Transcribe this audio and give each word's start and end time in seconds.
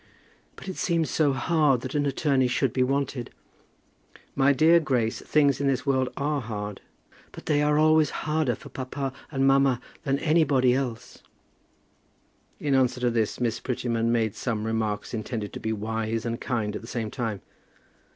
"But 0.55 0.67
it 0.67 0.77
seems 0.77 1.11
so 1.11 1.31
hard 1.33 1.81
that 1.81 1.93
an 1.93 2.07
attorney 2.07 2.47
should 2.47 2.73
be 2.73 2.81
wanted." 2.81 3.29
"My 4.33 4.51
dear 4.51 4.79
Grace, 4.79 5.21
things 5.21 5.61
in 5.61 5.67
this 5.67 5.85
world 5.85 6.09
are 6.17 6.41
hard." 6.41 6.81
"But 7.31 7.45
they 7.45 7.61
are 7.61 7.77
always 7.77 8.09
harder 8.25 8.55
for 8.55 8.69
papa 8.69 9.13
and 9.31 9.45
mamma 9.45 9.79
than 10.03 10.17
for 10.17 10.23
anybody 10.23 10.73
else." 10.73 11.19
In 12.59 12.73
answer 12.73 12.99
to 12.99 13.11
this, 13.11 13.39
Miss 13.39 13.59
Prettyman 13.59 14.11
made 14.11 14.33
some 14.33 14.63
remarks 14.65 15.13
intended 15.13 15.53
to 15.53 15.59
be 15.59 15.71
wise 15.71 16.25
and 16.25 16.41
kind 16.41 16.75
at 16.75 16.81
the 16.81 16.87
same 16.87 17.11
time. 17.11 17.41